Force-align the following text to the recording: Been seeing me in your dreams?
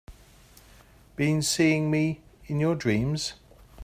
Been 1.15 1.43
seeing 1.43 1.91
me 1.91 2.21
in 2.47 2.59
your 2.59 2.73
dreams? 2.73 3.33